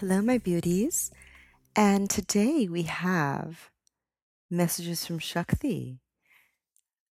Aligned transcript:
Hello, 0.00 0.22
my 0.22 0.38
beauties. 0.38 1.10
And 1.74 2.08
today 2.08 2.68
we 2.70 2.84
have 2.84 3.68
Messages 4.48 5.04
from 5.04 5.18
Shakti, 5.18 5.98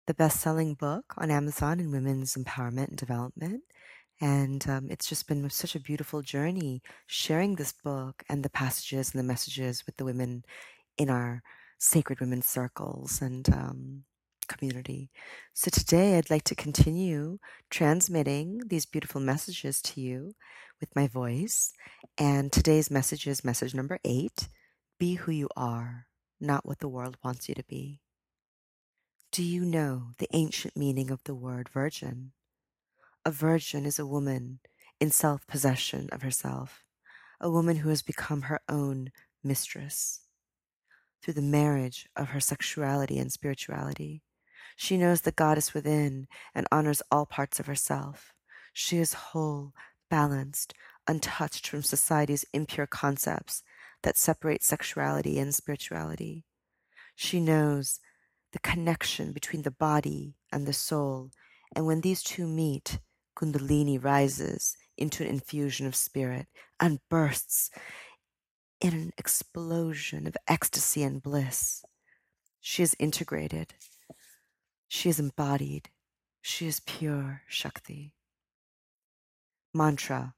the 0.06 0.12
best 0.12 0.38
selling 0.38 0.74
book 0.74 1.14
on 1.16 1.30
Amazon 1.30 1.80
in 1.80 1.90
women's 1.90 2.34
empowerment 2.34 2.88
and 2.88 2.98
development. 2.98 3.62
And 4.20 4.68
um, 4.68 4.88
it's 4.90 5.08
just 5.08 5.26
been 5.26 5.48
such 5.48 5.74
a 5.74 5.80
beautiful 5.80 6.20
journey 6.20 6.82
sharing 7.06 7.54
this 7.54 7.72
book 7.72 8.22
and 8.28 8.42
the 8.42 8.50
passages 8.50 9.14
and 9.14 9.18
the 9.18 9.26
messages 9.26 9.86
with 9.86 9.96
the 9.96 10.04
women 10.04 10.44
in 10.98 11.08
our 11.08 11.42
sacred 11.78 12.20
women's 12.20 12.44
circles 12.44 13.22
and 13.22 13.48
um, 13.48 14.04
community. 14.44 15.10
So 15.52 15.70
today 15.70 16.16
I'd 16.16 16.30
like 16.30 16.44
to 16.44 16.54
continue 16.54 17.38
transmitting 17.70 18.60
these 18.66 18.86
beautiful 18.86 19.20
messages 19.20 19.80
to 19.82 20.00
you 20.00 20.34
with 20.80 20.94
my 20.94 21.06
voice. 21.06 21.72
And 22.18 22.52
today's 22.52 22.90
message 22.90 23.26
is 23.26 23.44
message 23.44 23.74
number 23.74 23.98
eight 24.04 24.48
Be 24.98 25.14
who 25.14 25.32
you 25.32 25.48
are, 25.56 26.06
not 26.40 26.66
what 26.66 26.80
the 26.80 26.88
world 26.88 27.16
wants 27.24 27.48
you 27.48 27.54
to 27.54 27.64
be. 27.64 28.00
Do 29.32 29.42
you 29.42 29.64
know 29.64 30.10
the 30.18 30.28
ancient 30.32 30.76
meaning 30.76 31.10
of 31.10 31.24
the 31.24 31.34
word 31.34 31.68
virgin? 31.68 32.32
A 33.24 33.30
virgin 33.30 33.84
is 33.86 33.98
a 33.98 34.06
woman 34.06 34.60
in 35.00 35.10
self 35.10 35.46
possession 35.46 36.08
of 36.12 36.22
herself, 36.22 36.84
a 37.40 37.50
woman 37.50 37.76
who 37.76 37.88
has 37.88 38.02
become 38.02 38.42
her 38.42 38.60
own 38.68 39.10
mistress. 39.42 40.20
Through 41.22 41.34
the 41.34 41.42
marriage 41.42 42.06
of 42.14 42.28
her 42.28 42.40
sexuality 42.40 43.18
and 43.18 43.32
spirituality, 43.32 44.22
she 44.76 44.96
knows 44.96 45.22
the 45.22 45.32
goddess 45.32 45.74
within 45.74 46.26
and 46.54 46.66
honors 46.70 47.02
all 47.10 47.26
parts 47.26 47.60
of 47.60 47.66
herself. 47.66 48.32
She 48.72 48.98
is 48.98 49.14
whole, 49.14 49.72
balanced, 50.10 50.74
untouched 51.06 51.66
from 51.66 51.82
society's 51.82 52.44
impure 52.52 52.86
concepts 52.86 53.62
that 54.02 54.16
separate 54.16 54.62
sexuality 54.62 55.38
and 55.38 55.54
spirituality. 55.54 56.44
She 57.14 57.40
knows 57.40 58.00
the 58.52 58.58
connection 58.58 59.32
between 59.32 59.62
the 59.62 59.70
body 59.70 60.36
and 60.52 60.66
the 60.66 60.72
soul, 60.72 61.30
and 61.74 61.86
when 61.86 62.00
these 62.00 62.22
two 62.22 62.46
meet, 62.46 62.98
Kundalini 63.36 64.02
rises 64.02 64.76
into 64.96 65.24
an 65.24 65.28
infusion 65.28 65.86
of 65.86 65.96
spirit 65.96 66.46
and 66.78 67.00
bursts 67.10 67.70
in 68.80 68.92
an 68.92 69.12
explosion 69.18 70.26
of 70.26 70.36
ecstasy 70.46 71.02
and 71.02 71.22
bliss. 71.22 71.84
She 72.60 72.82
is 72.82 72.96
integrated. 72.98 73.74
She 74.96 75.08
is 75.08 75.18
embodied. 75.18 75.90
She 76.40 76.68
is 76.68 76.78
pure 76.78 77.42
Shakti. 77.48 78.14
Mantra 79.74 80.34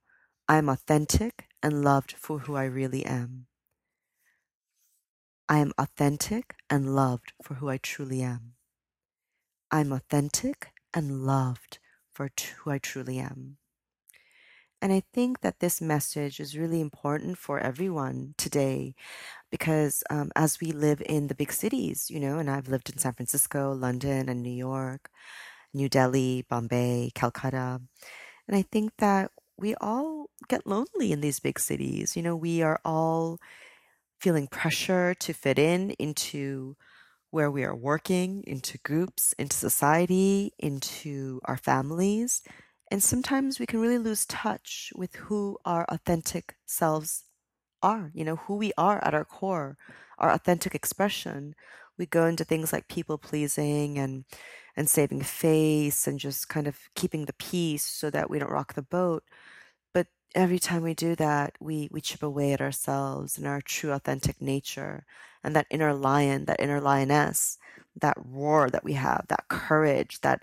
I 0.48 0.56
am 0.56 0.70
authentic 0.70 1.50
and 1.62 1.84
loved 1.84 2.14
for 2.16 2.38
who 2.38 2.56
I 2.56 2.64
really 2.64 3.04
am. 3.04 3.48
I 5.46 5.58
am 5.58 5.72
authentic 5.76 6.54
and 6.70 6.96
loved 6.96 7.34
for 7.42 7.56
who 7.56 7.68
I 7.68 7.76
truly 7.76 8.22
am. 8.22 8.54
I'm 9.70 9.92
authentic 9.92 10.68
and 10.94 11.26
loved 11.26 11.78
for 12.14 12.30
who 12.64 12.70
I 12.70 12.78
truly 12.78 13.18
am. 13.18 13.58
And 14.80 14.90
I 14.90 15.02
think 15.12 15.42
that 15.42 15.60
this 15.60 15.82
message 15.82 16.40
is 16.40 16.56
really 16.56 16.80
important 16.80 17.36
for 17.36 17.60
everyone 17.60 18.34
today 18.38 18.94
because 19.58 20.04
um, 20.10 20.30
as 20.36 20.60
we 20.60 20.70
live 20.70 21.02
in 21.06 21.28
the 21.28 21.34
big 21.34 21.50
cities, 21.50 22.10
you 22.10 22.20
know, 22.20 22.38
and 22.38 22.50
I've 22.50 22.68
lived 22.68 22.90
in 22.90 22.98
San 22.98 23.14
Francisco, 23.14 23.72
London, 23.72 24.28
and 24.28 24.42
New 24.42 24.52
York, 24.52 25.08
New 25.72 25.88
Delhi, 25.88 26.44
Bombay, 26.50 27.12
Calcutta. 27.14 27.80
And 28.46 28.56
I 28.56 28.60
think 28.60 28.92
that 28.98 29.30
we 29.56 29.74
all 29.76 30.28
get 30.48 30.66
lonely 30.66 31.10
in 31.10 31.22
these 31.22 31.40
big 31.40 31.58
cities. 31.58 32.16
You 32.16 32.22
know, 32.22 32.36
we 32.36 32.60
are 32.60 32.78
all 32.84 33.38
feeling 34.20 34.46
pressure 34.46 35.14
to 35.14 35.32
fit 35.32 35.58
in 35.58 35.92
into 35.92 36.76
where 37.30 37.50
we 37.50 37.64
are 37.64 37.74
working, 37.74 38.44
into 38.46 38.76
groups, 38.84 39.32
into 39.38 39.56
society, 39.56 40.52
into 40.58 41.40
our 41.46 41.56
families. 41.56 42.42
And 42.90 43.02
sometimes 43.02 43.58
we 43.58 43.64
can 43.64 43.80
really 43.80 43.98
lose 43.98 44.26
touch 44.26 44.92
with 44.94 45.14
who 45.16 45.56
our 45.64 45.86
authentic 45.88 46.56
selves 46.66 47.24
are, 47.82 48.10
you 48.14 48.24
know, 48.24 48.36
who 48.36 48.56
we 48.56 48.72
are 48.78 49.02
at 49.04 49.14
our 49.14 49.24
core, 49.24 49.76
our 50.18 50.30
authentic 50.30 50.74
expression. 50.74 51.54
We 51.98 52.06
go 52.06 52.26
into 52.26 52.44
things 52.44 52.72
like 52.72 52.88
people 52.88 53.18
pleasing 53.18 53.98
and 53.98 54.24
and 54.76 54.90
saving 54.90 55.22
face 55.22 56.06
and 56.06 56.18
just 56.20 56.48
kind 56.48 56.66
of 56.66 56.78
keeping 56.94 57.24
the 57.24 57.32
peace 57.34 57.84
so 57.84 58.10
that 58.10 58.28
we 58.30 58.38
don't 58.38 58.50
rock 58.50 58.74
the 58.74 58.82
boat. 58.82 59.24
But 59.94 60.08
every 60.34 60.58
time 60.58 60.82
we 60.82 60.94
do 60.94 61.14
that, 61.16 61.54
we 61.60 61.88
we 61.92 62.00
chip 62.00 62.22
away 62.22 62.52
at 62.52 62.60
ourselves 62.60 63.38
and 63.38 63.46
our 63.46 63.60
true 63.60 63.92
authentic 63.92 64.40
nature 64.40 65.04
and 65.44 65.54
that 65.56 65.66
inner 65.70 65.94
lion, 65.94 66.44
that 66.46 66.60
inner 66.60 66.80
lioness, 66.80 67.58
that 68.00 68.16
roar 68.18 68.70
that 68.70 68.84
we 68.84 68.94
have, 68.94 69.26
that 69.28 69.48
courage, 69.48 70.20
that 70.22 70.42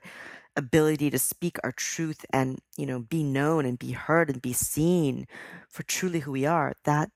ability 0.55 1.09
to 1.09 1.19
speak 1.19 1.57
our 1.63 1.71
truth 1.71 2.25
and 2.31 2.59
you 2.77 2.85
know 2.85 2.99
be 2.99 3.23
known 3.23 3.65
and 3.65 3.79
be 3.79 3.91
heard 3.91 4.29
and 4.29 4.41
be 4.41 4.53
seen 4.53 5.27
for 5.69 5.83
truly 5.83 6.19
who 6.19 6.31
we 6.31 6.45
are 6.45 6.73
that 6.85 7.09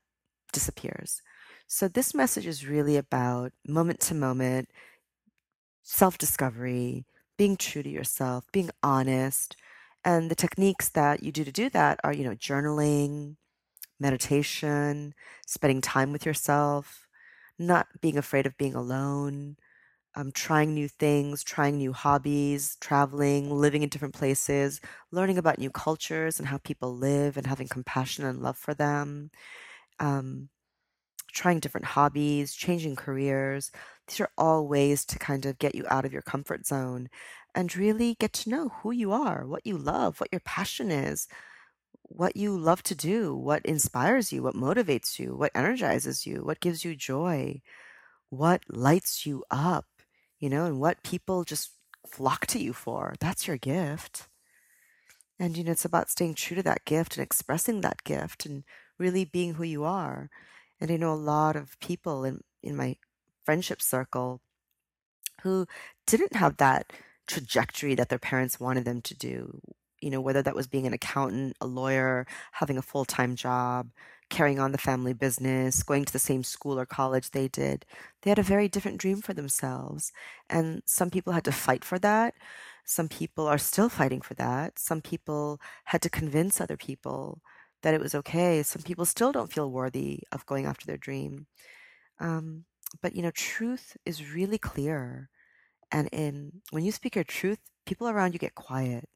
disappears. 0.52 1.22
So 1.66 1.88
this 1.88 2.14
message 2.14 2.46
is 2.46 2.66
really 2.66 2.96
about 2.96 3.52
moment 3.66 4.00
to 4.00 4.14
moment 4.14 4.68
self-discovery 5.82 7.04
being 7.36 7.56
true 7.56 7.82
to 7.82 7.88
yourself 7.88 8.44
being 8.52 8.70
honest 8.82 9.56
and 10.04 10.30
the 10.30 10.34
techniques 10.34 10.88
that 10.90 11.22
you 11.22 11.32
do 11.32 11.44
to 11.44 11.52
do 11.52 11.70
that 11.70 11.98
are 12.04 12.12
you 12.12 12.24
know 12.24 12.34
journaling 12.34 13.36
meditation 14.00 15.14
spending 15.46 15.80
time 15.80 16.12
with 16.12 16.26
yourself 16.26 17.06
not 17.58 17.88
being 18.00 18.18
afraid 18.18 18.46
of 18.46 18.58
being 18.58 18.74
alone 18.74 19.56
um, 20.16 20.32
trying 20.32 20.74
new 20.74 20.88
things, 20.88 21.44
trying 21.44 21.78
new 21.78 21.92
hobbies, 21.92 22.76
traveling, 22.80 23.50
living 23.50 23.82
in 23.82 23.88
different 23.88 24.14
places, 24.14 24.80
learning 25.12 25.38
about 25.38 25.58
new 25.58 25.70
cultures 25.70 26.38
and 26.38 26.48
how 26.48 26.58
people 26.58 26.96
live, 26.96 27.36
and 27.36 27.46
having 27.46 27.68
compassion 27.68 28.24
and 28.26 28.42
love 28.42 28.58
for 28.58 28.74
them, 28.74 29.30
um, 30.00 30.48
trying 31.32 31.60
different 31.60 31.86
hobbies, 31.86 32.54
changing 32.54 32.96
careers. 32.96 33.70
These 34.06 34.20
are 34.20 34.30
all 34.38 34.66
ways 34.66 35.04
to 35.06 35.18
kind 35.18 35.46
of 35.46 35.58
get 35.58 35.74
you 35.74 35.84
out 35.88 36.04
of 36.04 36.12
your 36.12 36.22
comfort 36.22 36.66
zone 36.66 37.08
and 37.54 37.74
really 37.76 38.16
get 38.18 38.32
to 38.34 38.50
know 38.50 38.68
who 38.68 38.92
you 38.92 39.12
are, 39.12 39.46
what 39.46 39.66
you 39.66 39.76
love, 39.76 40.20
what 40.20 40.30
your 40.32 40.40
passion 40.40 40.90
is, 40.90 41.28
what 42.02 42.36
you 42.36 42.56
love 42.56 42.82
to 42.84 42.94
do, 42.94 43.34
what 43.34 43.64
inspires 43.66 44.32
you, 44.32 44.42
what 44.42 44.54
motivates 44.54 45.18
you, 45.18 45.36
what 45.36 45.52
energizes 45.54 46.26
you, 46.26 46.44
what 46.44 46.60
gives 46.60 46.84
you 46.84 46.94
joy, 46.94 47.60
what 48.30 48.62
lights 48.68 49.26
you 49.26 49.44
up 49.50 49.86
you 50.38 50.48
know, 50.48 50.66
and 50.66 50.80
what 50.80 51.02
people 51.02 51.44
just 51.44 51.72
flock 52.06 52.46
to 52.46 52.58
you 52.58 52.72
for. 52.72 53.14
That's 53.20 53.46
your 53.46 53.56
gift. 53.56 54.28
And, 55.38 55.56
you 55.56 55.64
know, 55.64 55.72
it's 55.72 55.84
about 55.84 56.10
staying 56.10 56.34
true 56.34 56.56
to 56.56 56.62
that 56.64 56.84
gift 56.84 57.16
and 57.16 57.24
expressing 57.24 57.80
that 57.80 58.04
gift 58.04 58.46
and 58.46 58.64
really 58.98 59.24
being 59.24 59.54
who 59.54 59.64
you 59.64 59.84
are. 59.84 60.30
And 60.80 60.90
I 60.90 60.96
know 60.96 61.12
a 61.12 61.14
lot 61.14 61.56
of 61.56 61.78
people 61.80 62.24
in, 62.24 62.40
in 62.62 62.76
my 62.76 62.96
friendship 63.44 63.80
circle 63.80 64.40
who 65.42 65.66
didn't 66.06 66.36
have 66.36 66.56
that 66.56 66.92
trajectory 67.26 67.94
that 67.94 68.08
their 68.08 68.18
parents 68.18 68.60
wanted 68.60 68.84
them 68.84 69.00
to 69.02 69.14
do. 69.14 69.60
You 70.00 70.10
know, 70.10 70.20
whether 70.20 70.42
that 70.42 70.54
was 70.54 70.66
being 70.66 70.86
an 70.86 70.92
accountant, 70.92 71.56
a 71.60 71.66
lawyer, 71.66 72.26
having 72.52 72.78
a 72.78 72.82
full 72.82 73.04
time 73.04 73.34
job, 73.34 73.90
carrying 74.30 74.60
on 74.60 74.72
the 74.72 74.78
family 74.78 75.12
business, 75.12 75.82
going 75.82 76.04
to 76.04 76.12
the 76.12 76.18
same 76.18 76.44
school 76.44 76.78
or 76.78 76.86
college 76.86 77.30
they 77.30 77.48
did. 77.48 77.84
They 78.22 78.30
had 78.30 78.38
a 78.38 78.44
very 78.44 78.68
different 78.68 78.98
dream 78.98 79.20
for 79.22 79.34
themselves. 79.34 80.12
And 80.48 80.82
some 80.84 81.10
people 81.10 81.32
had 81.32 81.44
to 81.44 81.52
fight 81.52 81.84
for 81.84 81.98
that. 82.00 82.34
Some 82.84 83.08
people 83.08 83.46
are 83.46 83.58
still 83.58 83.88
fighting 83.88 84.20
for 84.20 84.34
that. 84.34 84.78
Some 84.78 85.00
people 85.00 85.60
had 85.84 86.02
to 86.02 86.10
convince 86.10 86.60
other 86.60 86.76
people 86.76 87.40
that 87.82 87.94
it 87.94 88.00
was 88.00 88.14
okay. 88.14 88.62
Some 88.62 88.82
people 88.82 89.04
still 89.06 89.32
don't 89.32 89.52
feel 89.52 89.70
worthy 89.70 90.20
of 90.32 90.46
going 90.46 90.66
after 90.66 90.86
their 90.86 90.96
dream. 90.98 91.46
Um, 92.20 92.64
but 93.02 93.14
you 93.16 93.22
know, 93.22 93.30
truth 93.32 93.96
is 94.06 94.32
really 94.34 94.58
clear. 94.58 95.30
And 95.92 96.08
in 96.12 96.62
when 96.70 96.84
you 96.84 96.92
speak 96.92 97.14
your 97.16 97.24
truth, 97.24 97.60
people 97.86 98.08
around 98.08 98.34
you 98.34 98.38
get 98.40 98.54
quiet. 98.54 99.08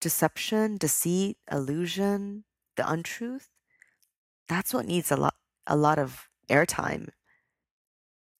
deception, 0.00 0.76
deceit, 0.76 1.38
illusion, 1.50 2.44
the 2.76 2.90
untruth, 2.90 3.48
that's 4.48 4.72
what 4.74 4.86
needs 4.86 5.10
a 5.12 5.16
lot 5.16 5.34
a 5.66 5.76
lot 5.76 5.98
of 5.98 6.28
airtime. 6.50 7.10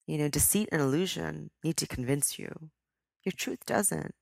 You 0.07 0.19
know, 0.19 0.29
deceit 0.29 0.69
and 0.73 0.81
illusion 0.83 1.51
need 1.63 1.77
to 1.77 1.87
convince 1.87 2.37
you. 2.39 2.71
Your 3.25 3.33
truth 3.33 3.65
doesn't. 3.67 4.15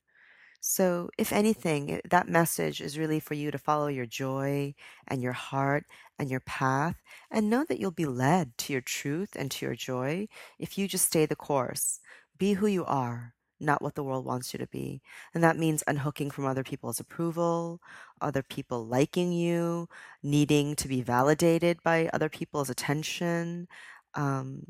So, 0.68 1.10
if 1.16 1.32
anything, 1.32 2.00
that 2.10 2.28
message 2.28 2.80
is 2.80 2.98
really 2.98 3.20
for 3.20 3.34
you 3.34 3.52
to 3.52 3.58
follow 3.58 3.86
your 3.86 4.04
joy 4.04 4.74
and 5.06 5.22
your 5.22 5.32
heart 5.32 5.84
and 6.18 6.28
your 6.28 6.40
path 6.40 6.96
and 7.30 7.48
know 7.48 7.64
that 7.68 7.78
you'll 7.78 7.92
be 7.92 8.04
led 8.04 8.58
to 8.58 8.72
your 8.72 8.82
truth 8.82 9.36
and 9.36 9.48
to 9.52 9.64
your 9.64 9.76
joy 9.76 10.26
if 10.58 10.76
you 10.76 10.88
just 10.88 11.06
stay 11.06 11.24
the 11.24 11.36
course. 11.36 12.00
Be 12.36 12.54
who 12.54 12.66
you 12.66 12.84
are, 12.84 13.34
not 13.60 13.80
what 13.80 13.94
the 13.94 14.02
world 14.02 14.24
wants 14.24 14.52
you 14.52 14.58
to 14.58 14.66
be. 14.66 15.02
And 15.32 15.44
that 15.44 15.56
means 15.56 15.84
unhooking 15.86 16.32
from 16.32 16.46
other 16.46 16.64
people's 16.64 16.98
approval, 16.98 17.80
other 18.20 18.42
people 18.42 18.84
liking 18.84 19.30
you, 19.32 19.88
needing 20.20 20.74
to 20.76 20.88
be 20.88 21.00
validated 21.00 21.80
by 21.84 22.10
other 22.12 22.28
people's 22.28 22.70
attention, 22.70 23.68
um, 24.14 24.64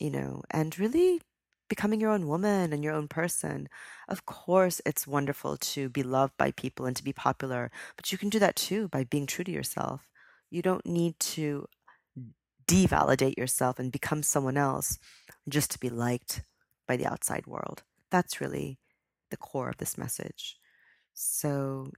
you 0.00 0.10
know, 0.10 0.42
and 0.50 0.78
really 0.78 1.20
becoming 1.68 2.00
your 2.00 2.10
own 2.10 2.28
woman 2.28 2.72
and 2.72 2.84
your 2.84 2.94
own 2.94 3.08
person. 3.08 3.68
Of 4.08 4.26
course, 4.26 4.80
it's 4.86 5.06
wonderful 5.06 5.56
to 5.56 5.88
be 5.88 6.02
loved 6.02 6.36
by 6.36 6.50
people 6.52 6.86
and 6.86 6.96
to 6.96 7.04
be 7.04 7.12
popular, 7.12 7.70
but 7.96 8.12
you 8.12 8.18
can 8.18 8.28
do 8.28 8.38
that 8.38 8.56
too 8.56 8.88
by 8.88 9.04
being 9.04 9.26
true 9.26 9.44
to 9.44 9.52
yourself. 9.52 10.08
You 10.50 10.62
don't 10.62 10.86
need 10.86 11.18
to 11.20 11.66
devalidate 12.66 13.36
yourself 13.36 13.78
and 13.78 13.92
become 13.92 14.22
someone 14.22 14.56
else 14.56 14.98
just 15.48 15.70
to 15.72 15.78
be 15.78 15.90
liked 15.90 16.42
by 16.86 16.96
the 16.96 17.06
outside 17.06 17.46
world. 17.46 17.82
That's 18.10 18.40
really 18.40 18.78
the 19.30 19.36
core 19.36 19.68
of 19.68 19.78
this 19.78 19.98
message. 19.98 20.58
So, 21.14 21.90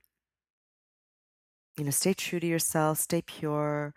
you 1.76 1.84
know, 1.84 1.90
stay 1.90 2.14
true 2.14 2.40
to 2.40 2.46
yourself, 2.46 2.98
stay 2.98 3.22
pure, 3.22 3.94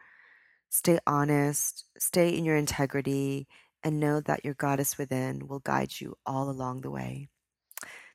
stay 0.70 1.00
honest, 1.08 1.86
stay 1.98 2.30
in 2.38 2.46
your 2.46 2.58
integrity, 2.58 3.48
and 3.84 4.00
know 4.00 4.22
that 4.22 4.46
your 4.46 4.54
goddess 4.54 4.98
within 4.98 5.48
will 5.48 5.60
guide 5.60 6.00
you 6.00 6.16
all 6.26 6.50
along 6.50 6.82
the 6.82 6.92
way. 6.92 7.28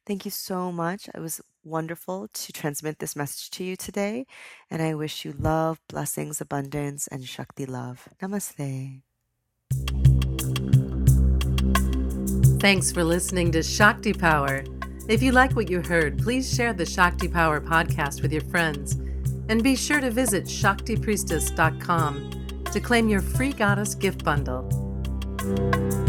Thank 0.06 0.24
you 0.24 0.30
so 0.30 0.70
much. 0.70 1.08
It 1.14 1.20
was 1.20 1.40
wonderful 1.64 2.28
to 2.32 2.52
transmit 2.52 2.98
this 2.98 3.16
message 3.16 3.50
to 3.50 3.64
you 3.64 3.74
today, 3.74 4.26
and 4.70 4.82
I 4.82 4.94
wish 4.94 5.24
you 5.24 5.32
love, 5.32 5.80
blessings, 5.88 6.40
abundance, 6.40 7.06
and 7.06 7.26
Shakti 7.26 7.64
love. 7.64 8.06
Namaste. 8.22 9.00
Thanks 12.60 12.92
for 12.92 13.04
listening 13.04 13.50
to 13.52 13.62
Shakti 13.62 14.12
Power. 14.12 14.64
If 15.08 15.22
you 15.22 15.32
like 15.32 15.56
what 15.56 15.70
you 15.70 15.82
heard, 15.82 16.18
please 16.18 16.54
share 16.54 16.72
the 16.72 16.86
Shakti 16.86 17.28
Power 17.28 17.60
podcast 17.60 18.22
with 18.22 18.32
your 18.32 18.42
friends. 18.42 18.92
And 19.50 19.62
be 19.62 19.76
sure 19.76 20.00
to 20.00 20.10
visit 20.10 20.44
ShaktiPriestess.com 20.44 22.64
to 22.72 22.80
claim 22.80 23.08
your 23.08 23.20
free 23.20 23.52
goddess 23.52 23.94
gift 23.94 24.24
bundle. 24.24 24.83
You. 25.44 26.03